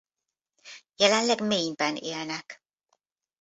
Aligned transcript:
Jelenleg 0.95 1.41
Maine-ben 1.41 1.95
élnek. 1.95 2.63